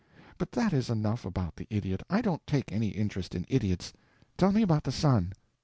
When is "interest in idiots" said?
2.89-3.93